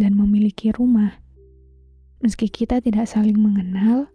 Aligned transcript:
dan 0.00 0.16
memiliki 0.16 0.72
rumah. 0.72 1.20
Meski 2.24 2.48
kita 2.48 2.80
tidak 2.80 3.04
saling 3.04 3.36
mengenal, 3.36 4.08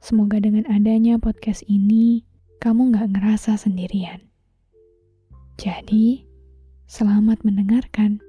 semoga 0.00 0.40
dengan 0.40 0.64
adanya 0.72 1.20
podcast 1.20 1.60
ini, 1.68 2.24
kamu 2.64 2.96
nggak 2.96 3.12
ngerasa 3.12 3.60
sendirian. 3.60 4.24
Jadi, 5.60 6.24
selamat 6.88 7.44
mendengarkan. 7.44 8.24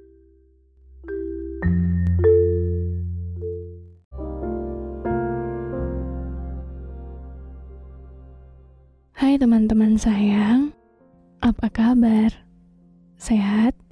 Hai 9.15 9.35
teman-teman 9.39 9.95
sayang, 9.95 10.75
apa 11.39 11.67
kabar? 11.71 12.31
Sehat? 13.19 13.88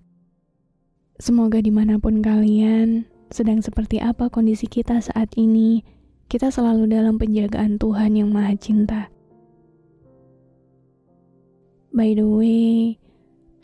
Semoga 1.17 1.57
di 1.57 1.73
mana 1.73 1.97
pun 1.97 2.21
kalian, 2.21 3.09
sedang 3.33 3.65
seperti 3.65 3.97
apa 3.97 4.29
kondisi 4.29 4.69
kita 4.69 5.01
saat 5.01 5.33
ini, 5.33 5.81
kita 6.29 6.53
selalu 6.53 6.85
dalam 6.93 7.17
penjagaan 7.17 7.81
Tuhan 7.81 8.13
yang 8.13 8.29
Maha 8.29 8.53
Cinta. 8.53 9.09
By 11.89 12.13
the 12.13 12.21
way, 12.21 13.01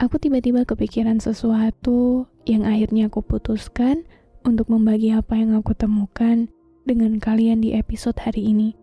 aku 0.02 0.18
tiba-tiba 0.18 0.66
kepikiran 0.66 1.22
sesuatu 1.22 2.26
yang 2.50 2.66
akhirnya 2.66 3.14
aku 3.14 3.22
putuskan 3.22 4.02
untuk 4.42 4.74
membagi 4.74 5.14
apa 5.14 5.38
yang 5.38 5.54
aku 5.54 5.78
temukan 5.78 6.50
dengan 6.90 7.22
kalian 7.22 7.62
di 7.62 7.78
episode 7.78 8.18
hari 8.18 8.50
ini. 8.50 8.74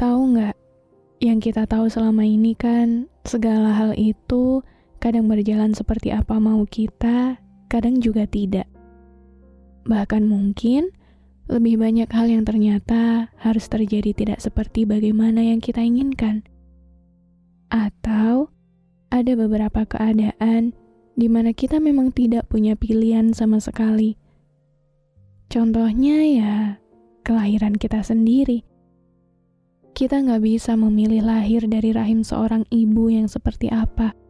Tahu 0.00 0.20
nggak, 0.32 0.56
yang 1.20 1.44
kita 1.44 1.68
tahu 1.68 1.92
selama 1.92 2.24
ini 2.24 2.56
kan 2.56 3.12
segala 3.28 3.76
hal 3.76 3.92
itu 4.00 4.64
Kadang 5.02 5.26
berjalan 5.26 5.74
seperti 5.74 6.14
apa 6.14 6.38
mau 6.38 6.62
kita, 6.62 7.34
kadang 7.66 7.98
juga 7.98 8.22
tidak. 8.22 8.70
Bahkan 9.82 10.22
mungkin 10.22 10.94
lebih 11.50 11.82
banyak 11.82 12.06
hal 12.06 12.30
yang 12.30 12.46
ternyata 12.46 13.34
harus 13.42 13.66
terjadi 13.66 14.14
tidak 14.14 14.38
seperti 14.38 14.86
bagaimana 14.86 15.42
yang 15.42 15.58
kita 15.58 15.82
inginkan. 15.82 16.46
Atau 17.66 18.54
ada 19.10 19.32
beberapa 19.34 19.82
keadaan 19.82 20.70
di 21.18 21.26
mana 21.26 21.50
kita 21.50 21.82
memang 21.82 22.14
tidak 22.14 22.46
punya 22.46 22.78
pilihan 22.78 23.34
sama 23.34 23.58
sekali. 23.58 24.14
Contohnya 25.50 26.22
ya, 26.30 26.56
kelahiran 27.26 27.74
kita 27.74 28.06
sendiri. 28.06 28.62
Kita 29.98 30.22
nggak 30.22 30.46
bisa 30.46 30.78
memilih 30.78 31.26
lahir 31.26 31.66
dari 31.66 31.90
rahim 31.90 32.22
seorang 32.22 32.62
ibu 32.70 33.10
yang 33.10 33.26
seperti 33.26 33.66
apa 33.66 34.21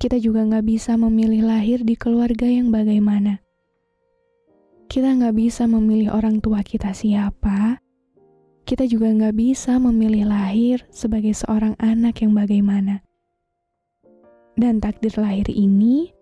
kita 0.00 0.16
juga 0.16 0.40
nggak 0.48 0.64
bisa 0.64 0.96
memilih 0.96 1.44
lahir 1.44 1.84
di 1.84 1.92
keluarga 1.92 2.48
yang 2.48 2.72
bagaimana. 2.72 3.44
Kita 4.88 5.12
nggak 5.12 5.36
bisa 5.36 5.68
memilih 5.68 6.16
orang 6.16 6.40
tua 6.40 6.64
kita 6.64 6.96
siapa. 6.96 7.76
Kita 8.64 8.88
juga 8.88 9.12
nggak 9.12 9.36
bisa 9.36 9.76
memilih 9.76 10.24
lahir 10.24 10.88
sebagai 10.88 11.36
seorang 11.36 11.76
anak 11.76 12.24
yang 12.24 12.32
bagaimana. 12.32 13.04
Dan 14.56 14.80
takdir 14.80 15.12
lahir 15.20 15.52
ini 15.52 16.16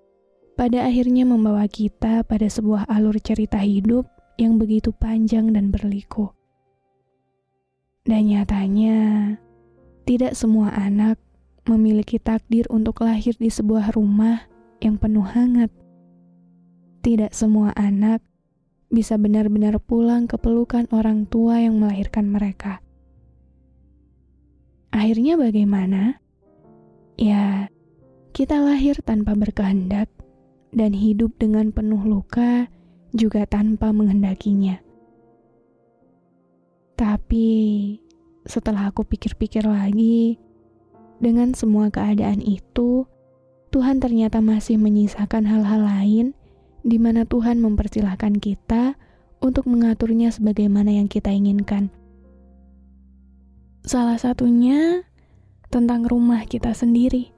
pada 0.59 0.83
akhirnya 0.83 1.23
membawa 1.23 1.71
kita 1.71 2.27
pada 2.27 2.51
sebuah 2.51 2.91
alur 2.91 3.15
cerita 3.23 3.63
hidup 3.63 4.11
yang 4.43 4.59
begitu 4.59 4.91
panjang 4.91 5.55
dan 5.55 5.71
berliku. 5.71 6.35
Dan 8.03 8.27
nyatanya, 8.27 8.99
tidak 10.03 10.35
semua 10.35 10.75
anak 10.75 11.28
memiliki 11.69 12.17
takdir 12.17 12.65
untuk 12.73 13.05
lahir 13.05 13.37
di 13.37 13.53
sebuah 13.53 13.93
rumah 13.93 14.49
yang 14.81 14.97
penuh 14.97 15.23
hangat. 15.23 15.69
Tidak 17.05 17.31
semua 17.31 17.77
anak 17.77 18.25
bisa 18.89 19.21
benar-benar 19.21 19.77
pulang 19.79 20.25
ke 20.25 20.41
pelukan 20.41 20.89
orang 20.91 21.29
tua 21.29 21.61
yang 21.61 21.77
melahirkan 21.77 22.33
mereka. 22.33 22.81
Akhirnya 24.89 25.37
bagaimana? 25.37 26.17
Ya, 27.21 27.69
kita 28.33 28.57
lahir 28.65 28.97
tanpa 29.05 29.37
berkehendak 29.37 30.09
dan 30.73 30.97
hidup 30.97 31.37
dengan 31.37 31.69
penuh 31.71 32.01
luka 32.01 32.73
juga 33.13 33.45
tanpa 33.45 33.93
menghendakinya. 33.93 34.81
Tapi 36.99 37.47
setelah 38.49 38.91
aku 38.91 39.05
pikir-pikir 39.05 39.69
lagi, 39.69 40.41
dengan 41.19 41.55
semua 41.55 41.91
keadaan 41.91 42.43
itu, 42.43 43.07
Tuhan 43.69 44.01
ternyata 44.01 44.41
masih 44.41 44.81
menyisakan 44.81 45.45
hal-hal 45.45 45.85
lain 45.85 46.27
di 46.87 46.97
mana 46.97 47.29
Tuhan 47.29 47.61
mempersilahkan 47.61 48.41
kita 48.41 48.97
untuk 49.45 49.69
mengaturnya 49.71 50.33
sebagaimana 50.33 50.95
yang 50.95 51.07
kita 51.07 51.31
inginkan. 51.31 51.93
Salah 53.85 54.19
satunya 54.19 55.07
tentang 55.69 56.05
rumah 56.09 56.45
kita 56.49 56.75
sendiri. 56.75 57.31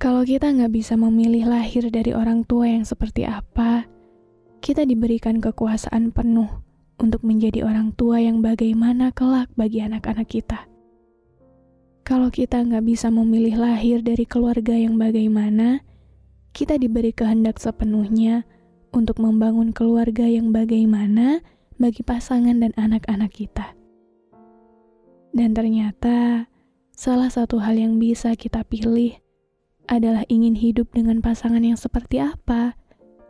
Kalau 0.00 0.24
kita 0.24 0.48
nggak 0.48 0.72
bisa 0.72 0.96
memilih 0.96 1.44
lahir 1.44 1.92
dari 1.92 2.16
orang 2.16 2.48
tua 2.48 2.64
yang 2.64 2.88
seperti 2.88 3.28
apa, 3.28 3.84
kita 4.64 4.88
diberikan 4.88 5.44
kekuasaan 5.44 6.12
penuh 6.12 6.48
untuk 6.96 7.20
menjadi 7.24 7.64
orang 7.64 7.92
tua 7.96 8.20
yang 8.20 8.40
bagaimana 8.40 9.12
kelak 9.12 9.52
bagi 9.56 9.84
anak-anak 9.84 10.28
kita. 10.28 10.69
Kalau 12.02 12.32
kita 12.32 12.64
nggak 12.64 12.84
bisa 12.84 13.12
memilih 13.12 13.60
lahir 13.60 14.00
dari 14.02 14.24
keluarga 14.24 14.74
yang 14.74 14.96
bagaimana, 14.96 15.84
kita 16.50 16.74
diberi 16.80 17.14
kehendak 17.14 17.62
sepenuhnya 17.62 18.42
untuk 18.90 19.22
membangun 19.22 19.70
keluarga 19.70 20.26
yang 20.26 20.50
bagaimana 20.50 21.44
bagi 21.78 22.02
pasangan 22.02 22.58
dan 22.58 22.74
anak-anak 22.74 23.30
kita. 23.30 23.78
Dan 25.30 25.54
ternyata, 25.54 26.50
salah 26.90 27.30
satu 27.30 27.62
hal 27.62 27.78
yang 27.78 28.02
bisa 28.02 28.34
kita 28.34 28.66
pilih 28.66 29.14
adalah 29.86 30.26
ingin 30.26 30.58
hidup 30.58 30.90
dengan 30.90 31.22
pasangan 31.22 31.62
yang 31.62 31.78
seperti 31.78 32.18
apa, 32.18 32.74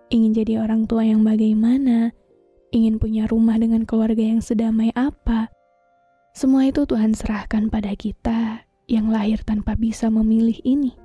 ingin 0.09 0.33
jadi 0.33 0.65
orang 0.65 0.89
tua 0.89 1.05
yang 1.05 1.21
bagaimana, 1.21 2.17
ingin 2.73 2.97
punya 2.97 3.29
rumah 3.29 3.61
dengan 3.61 3.85
keluarga 3.85 4.25
yang 4.25 4.41
sedamai 4.41 4.89
apa. 4.97 5.53
Semua 6.33 6.65
itu 6.65 6.89
Tuhan 6.89 7.13
serahkan 7.13 7.69
pada 7.69 7.93
kita 7.93 8.70
yang 8.91 9.15
lahir 9.15 9.39
tanpa 9.47 9.79
bisa 9.79 10.11
memilih 10.11 10.59
ini. 10.67 10.99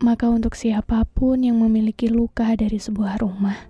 Maka 0.00 0.32
untuk 0.32 0.56
siapa 0.56 1.04
pun 1.12 1.44
yang 1.44 1.60
memiliki 1.60 2.08
luka 2.08 2.56
dari 2.56 2.80
sebuah 2.80 3.20
rumah, 3.20 3.68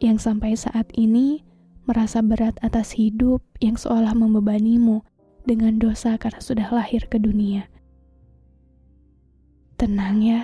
yang 0.00 0.16
sampai 0.16 0.56
saat 0.56 0.88
ini 0.96 1.44
merasa 1.84 2.24
berat 2.24 2.56
atas 2.64 2.96
hidup 2.96 3.44
yang 3.60 3.76
seolah 3.76 4.16
membebanimu 4.16 5.04
dengan 5.44 5.76
dosa 5.76 6.16
karena 6.16 6.40
sudah 6.40 6.68
lahir 6.72 7.04
ke 7.08 7.20
dunia. 7.20 7.68
Tenang 9.76 10.20
ya. 10.24 10.40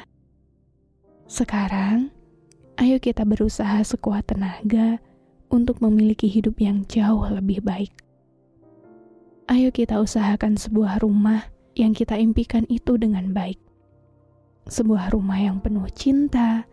Sekarang, 1.29 2.13
ayo 2.81 3.01
kita 3.01 3.25
berusaha 3.25 3.81
sekuat 3.85 4.29
tenaga 4.29 5.01
untuk 5.49 5.81
memiliki 5.85 6.29
hidup 6.29 6.61
yang 6.61 6.85
jauh 6.89 7.25
lebih 7.29 7.65
baik. 7.65 7.93
ayo 9.45 9.69
kita 9.69 10.01
usahakan 10.01 10.57
sebuah 10.57 11.05
rumah 11.05 11.54
yang 11.75 11.93
kita 11.95 12.19
impikan 12.19 12.67
itu 12.71 12.95
dengan 12.99 13.35
baik. 13.35 13.59
Sebuah 14.67 15.13
rumah 15.13 15.37
yang 15.37 15.61
penuh 15.61 15.87
cinta, 15.93 16.65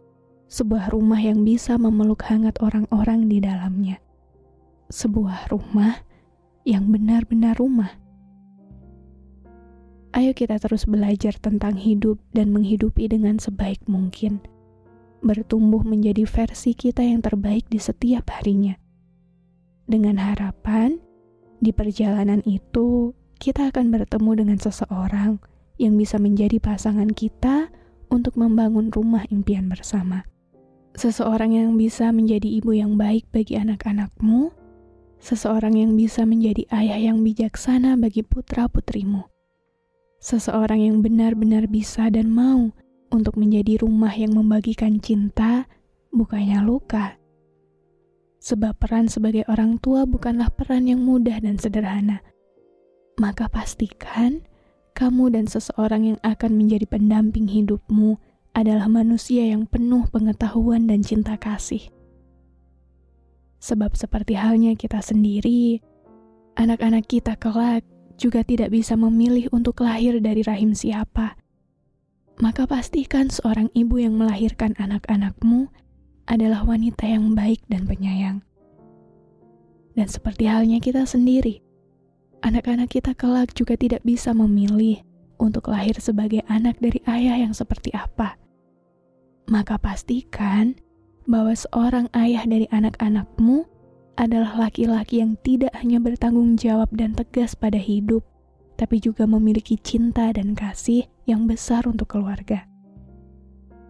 sebuah 0.47 0.91
rumah 0.91 1.19
yang 1.19 1.43
bisa 1.43 1.75
memeluk 1.75 2.23
hangat 2.27 2.55
orang-orang 2.63 3.27
di 3.27 3.43
dalamnya. 3.43 3.99
Sebuah 4.91 5.51
rumah 5.51 5.99
yang 6.63 6.91
benar-benar 6.91 7.57
rumah. 7.57 7.91
Ayo 10.11 10.35
kita 10.35 10.59
terus 10.59 10.83
belajar 10.83 11.39
tentang 11.39 11.79
hidup 11.79 12.19
dan 12.35 12.51
menghidupi 12.51 13.07
dengan 13.07 13.39
sebaik 13.39 13.79
mungkin. 13.87 14.43
Bertumbuh 15.23 15.87
menjadi 15.87 16.27
versi 16.27 16.75
kita 16.75 16.99
yang 16.99 17.23
terbaik 17.23 17.63
di 17.71 17.79
setiap 17.79 18.27
harinya. 18.35 18.75
Dengan 19.87 20.19
harapan, 20.19 20.99
di 21.63 21.71
perjalanan 21.71 22.43
itu 22.43 23.15
kita 23.41 23.73
akan 23.73 23.89
bertemu 23.89 24.45
dengan 24.45 24.57
seseorang 24.61 25.41
yang 25.81 25.97
bisa 25.97 26.21
menjadi 26.21 26.61
pasangan 26.61 27.09
kita 27.09 27.73
untuk 28.13 28.37
membangun 28.37 28.93
rumah 28.93 29.25
impian 29.33 29.65
bersama. 29.65 30.21
Seseorang 30.93 31.57
yang 31.57 31.73
bisa 31.73 32.13
menjadi 32.13 32.45
ibu 32.45 32.77
yang 32.77 33.01
baik 33.01 33.25
bagi 33.33 33.57
anak-anakmu, 33.57 34.53
seseorang 35.17 35.73
yang 35.73 35.97
bisa 35.97 36.21
menjadi 36.21 36.69
ayah 36.69 37.01
yang 37.01 37.25
bijaksana 37.25 37.97
bagi 37.97 38.21
putra-putrimu, 38.21 39.25
seseorang 40.21 40.85
yang 40.85 41.01
benar-benar 41.01 41.65
bisa 41.65 42.13
dan 42.13 42.29
mau 42.29 42.69
untuk 43.09 43.41
menjadi 43.41 43.81
rumah 43.81 44.13
yang 44.13 44.37
membagikan 44.37 45.01
cinta, 45.01 45.65
bukannya 46.13 46.61
luka. 46.61 47.17
Sebab 48.37 48.77
peran 48.77 49.09
sebagai 49.09 49.49
orang 49.49 49.81
tua 49.81 50.05
bukanlah 50.05 50.53
peran 50.53 50.85
yang 50.85 51.01
mudah 51.01 51.41
dan 51.41 51.57
sederhana. 51.57 52.21
Maka 53.19 53.51
pastikan 53.51 54.43
kamu 54.93 55.33
dan 55.33 55.45
seseorang 55.49 56.15
yang 56.15 56.19
akan 56.21 56.55
menjadi 56.55 56.85
pendamping 56.85 57.47
hidupmu 57.49 58.19
adalah 58.51 58.91
manusia 58.91 59.47
yang 59.47 59.65
penuh 59.67 60.05
pengetahuan 60.11 60.85
dan 60.87 61.01
cinta 61.01 61.39
kasih. 61.39 61.87
Sebab 63.61 63.93
seperti 63.95 64.35
halnya 64.35 64.73
kita 64.75 64.99
sendiri, 64.99 65.79
anak-anak 66.57 67.07
kita 67.07 67.37
kelak 67.37 67.85
juga 68.17 68.45
tidak 68.45 68.73
bisa 68.73 68.97
memilih 68.99 69.47
untuk 69.53 69.81
lahir 69.81 70.17
dari 70.19 70.45
rahim 70.45 70.75
siapa. 70.75 71.37
Maka 72.41 72.65
pastikan 72.65 73.29
seorang 73.29 73.69
ibu 73.77 74.01
yang 74.01 74.17
melahirkan 74.17 74.73
anak-anakmu 74.81 75.69
adalah 76.25 76.65
wanita 76.65 77.05
yang 77.05 77.37
baik 77.37 77.61
dan 77.69 77.85
penyayang. 77.85 78.41
Dan 79.93 80.07
seperti 80.09 80.47
halnya 80.47 80.81
kita 80.81 81.05
sendiri, 81.05 81.61
anak-anak 82.41 82.89
kita 82.91 83.13
kelak 83.17 83.53
juga 83.57 83.77
tidak 83.77 84.01
bisa 84.05 84.35
memilih 84.35 85.01
untuk 85.41 85.69
lahir 85.73 85.97
sebagai 85.97 86.45
anak 86.45 86.77
dari 86.77 87.01
ayah 87.09 87.41
yang 87.41 87.53
seperti 87.53 87.89
apa. 87.93 88.37
Maka 89.49 89.81
pastikan 89.81 90.77
bahwa 91.25 91.53
seorang 91.53 92.09
ayah 92.13 92.45
dari 92.45 92.69
anak-anakmu 92.69 93.65
adalah 94.19 94.67
laki-laki 94.67 95.21
yang 95.23 95.33
tidak 95.41 95.73
hanya 95.81 95.97
bertanggung 95.97 96.59
jawab 96.59 96.91
dan 96.93 97.17
tegas 97.17 97.57
pada 97.57 97.79
hidup, 97.79 98.21
tapi 98.77 99.01
juga 99.01 99.25
memiliki 99.25 99.79
cinta 99.81 100.29
dan 100.29 100.53
kasih 100.53 101.09
yang 101.25 101.49
besar 101.49 101.89
untuk 101.89 102.13
keluarga. 102.13 102.67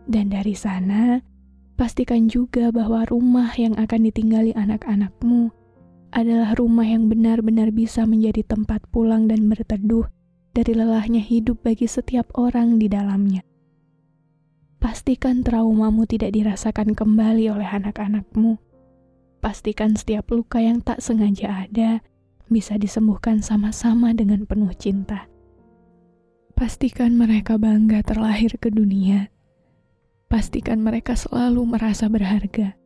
Dan 0.07 0.31
dari 0.31 0.55
sana, 0.55 1.19
Pastikan 1.81 2.29
juga 2.29 2.69
bahwa 2.69 3.09
rumah 3.09 3.49
yang 3.57 3.73
akan 3.73 4.05
ditinggali 4.05 4.53
anak-anakmu 4.53 5.49
adalah 6.11 6.53
rumah 6.55 6.83
yang 6.85 7.07
benar-benar 7.07 7.71
bisa 7.71 8.03
menjadi 8.03 8.43
tempat 8.43 8.83
pulang 8.91 9.31
dan 9.31 9.47
berteduh 9.47 10.07
dari 10.51 10.75
lelahnya 10.75 11.23
hidup 11.23 11.63
bagi 11.63 11.87
setiap 11.87 12.27
orang 12.35 12.77
di 12.77 12.91
dalamnya. 12.91 13.41
Pastikan 14.81 15.41
traumamu 15.41 16.03
tidak 16.05 16.35
dirasakan 16.35 16.93
kembali 16.93 17.47
oleh 17.47 17.67
anak-anakmu. 17.67 18.59
Pastikan 19.39 19.95
setiap 19.95 20.29
luka 20.29 20.59
yang 20.61 20.83
tak 20.83 20.99
sengaja 20.99 21.65
ada 21.65 22.03
bisa 22.51 22.75
disembuhkan 22.75 23.39
sama-sama 23.39 24.11
dengan 24.11 24.43
penuh 24.43 24.73
cinta. 24.75 25.31
Pastikan 26.53 27.15
mereka 27.17 27.57
bangga 27.57 28.03
terlahir 28.05 28.53
ke 28.61 28.69
dunia 28.69 29.31
Pastikan 30.31 30.79
mereka 30.79 31.11
selalu 31.11 31.75
merasa 31.75 32.07
berharga. 32.07 32.79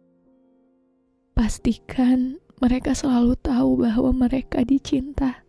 Pastikan 1.38 2.42
mereka 2.64 2.96
selalu 2.96 3.36
tahu 3.40 3.84
bahwa 3.84 4.12
mereka 4.16 4.64
dicinta. 4.64 5.44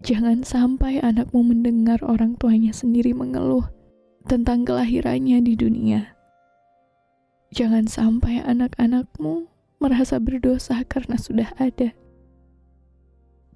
Jangan 0.00 0.46
sampai 0.46 1.02
anakmu 1.02 1.44
mendengar 1.44 2.00
orang 2.06 2.38
tuanya 2.40 2.72
sendiri 2.72 3.12
mengeluh 3.12 3.68
tentang 4.24 4.64
kelahirannya 4.64 5.44
di 5.44 5.54
dunia. 5.58 6.16
Jangan 7.50 7.90
sampai 7.90 8.40
anak-anakmu 8.40 9.50
merasa 9.82 10.22
berdosa 10.22 10.86
karena 10.86 11.18
sudah 11.18 11.50
ada. 11.58 11.92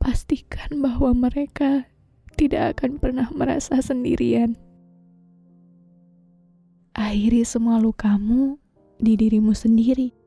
Pastikan 0.02 0.82
bahwa 0.82 1.14
mereka 1.14 1.86
tidak 2.34 2.76
akan 2.76 2.98
pernah 2.98 3.30
merasa 3.30 3.78
sendirian. 3.78 4.58
Akhiri 6.92 7.46
semua 7.46 7.78
lukamu 7.78 8.58
di 8.98 9.14
dirimu 9.14 9.54
sendiri. 9.54 10.23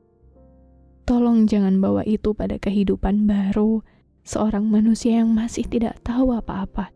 Tolong 1.08 1.48
jangan 1.48 1.80
bawa 1.80 2.04
itu 2.04 2.36
pada 2.36 2.60
kehidupan 2.60 3.24
baru 3.24 3.80
seorang 4.28 4.68
manusia 4.68 5.24
yang 5.24 5.32
masih 5.32 5.64
tidak 5.64 5.96
tahu 6.04 6.36
apa-apa. 6.36 6.92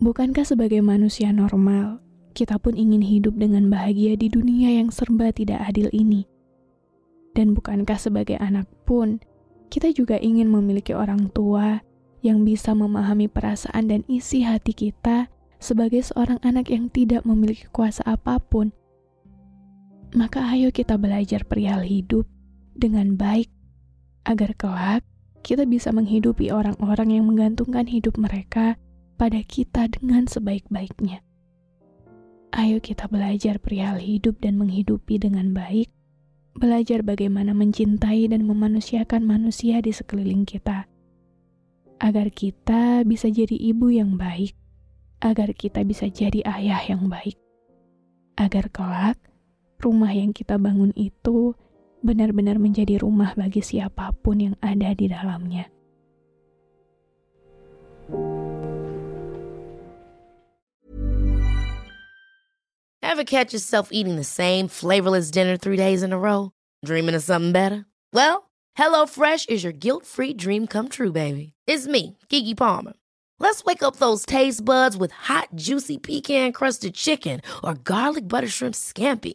Bukankah 0.00 0.48
sebagai 0.48 0.80
manusia 0.80 1.36
normal, 1.36 2.00
kita 2.32 2.56
pun 2.56 2.80
ingin 2.80 3.04
hidup 3.04 3.36
dengan 3.36 3.68
bahagia 3.68 4.16
di 4.16 4.32
dunia 4.32 4.72
yang 4.72 4.88
serba 4.88 5.36
tidak 5.36 5.60
adil 5.68 5.92
ini? 5.92 6.24
Dan 7.36 7.52
bukankah 7.52 8.00
sebagai 8.00 8.40
anak 8.40 8.64
pun, 8.88 9.20
kita 9.68 9.92
juga 9.92 10.16
ingin 10.16 10.48
memiliki 10.48 10.96
orang 10.96 11.28
tua 11.28 11.84
yang 12.24 12.40
bisa 12.40 12.72
memahami 12.72 13.28
perasaan 13.28 13.92
dan 13.92 14.00
isi 14.08 14.48
hati 14.48 14.72
kita 14.72 15.28
sebagai 15.60 16.00
seorang 16.00 16.40
anak 16.40 16.72
yang 16.72 16.88
tidak 16.88 17.28
memiliki 17.28 17.68
kuasa 17.68 18.00
apa 18.08 18.40
pun, 18.40 18.72
maka 20.12 20.44
ayo 20.52 20.68
kita 20.68 21.00
belajar 21.00 21.48
perihal 21.48 21.80
hidup 21.80 22.28
dengan 22.76 23.16
baik, 23.16 23.48
agar 24.28 24.52
kelak 24.56 25.02
kita 25.40 25.64
bisa 25.66 25.90
menghidupi 25.90 26.52
orang-orang 26.52 27.18
yang 27.18 27.24
menggantungkan 27.26 27.88
hidup 27.88 28.14
mereka 28.20 28.76
pada 29.16 29.40
kita 29.42 29.88
dengan 29.88 30.28
sebaik-baiknya. 30.28 31.24
Ayo 32.52 32.84
kita 32.84 33.08
belajar 33.08 33.56
perihal 33.56 33.96
hidup 33.96 34.36
dan 34.44 34.60
menghidupi 34.60 35.16
dengan 35.16 35.56
baik, 35.56 35.88
belajar 36.52 37.00
bagaimana 37.00 37.56
mencintai 37.56 38.28
dan 38.28 38.44
memanusiakan 38.44 39.24
manusia 39.24 39.80
di 39.80 39.96
sekeliling 39.96 40.44
kita, 40.44 40.84
agar 42.04 42.28
kita 42.28 43.08
bisa 43.08 43.32
jadi 43.32 43.56
ibu 43.56 43.88
yang 43.88 44.20
baik, 44.20 44.52
agar 45.24 45.56
kita 45.56 45.80
bisa 45.88 46.12
jadi 46.12 46.44
ayah 46.44 46.84
yang 46.84 47.08
baik. 47.08 47.40
Agar 48.36 48.68
kelak 48.68 49.16
rumah 49.82 50.14
yang 50.14 50.30
kita 50.30 50.56
bangun 50.56 50.94
itu 50.94 51.58
benar-benar 52.02 52.58
menjadi 52.58 52.98
rumah 53.02 53.34
bagi 53.34 53.62
siapa 53.62 54.14
pun 54.22 54.38
yang 54.38 54.56
ada 54.62 54.94
di 54.94 55.06
dalamnya. 55.10 55.70
Ever 63.02 63.24
catch 63.24 63.52
yourself 63.52 63.90
eating 63.92 64.16
the 64.16 64.24
same 64.24 64.68
flavorless 64.68 65.30
dinner 65.30 65.56
three 65.56 65.76
days 65.76 66.02
in 66.02 66.12
a 66.12 66.18
row? 66.18 66.50
Dreaming 66.84 67.14
of 67.14 67.22
something 67.22 67.52
better? 67.52 67.84
Well, 68.12 68.48
HelloFresh 68.78 69.50
is 69.52 69.62
your 69.62 69.76
guilt-free 69.76 70.34
dream 70.34 70.66
come 70.66 70.88
true, 70.88 71.12
baby. 71.12 71.52
It's 71.66 71.86
me, 71.86 72.16
Kiki 72.28 72.54
Palmer. 72.54 72.94
Let's 73.38 73.64
wake 73.64 73.82
up 73.82 73.96
those 73.96 74.24
taste 74.24 74.64
buds 74.64 74.96
with 74.96 75.10
hot, 75.10 75.48
juicy 75.54 75.98
pecan 75.98 76.52
crusted 76.52 76.94
chicken 76.94 77.42
or 77.62 77.74
garlic 77.74 78.28
butter 78.28 78.48
shrimp 78.48 78.74
scampi. 78.74 79.34